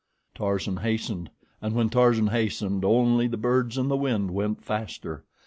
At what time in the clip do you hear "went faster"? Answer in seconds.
4.31-5.25